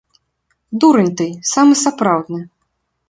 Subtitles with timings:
[0.83, 2.41] Дурань ты, самы сапраўдны.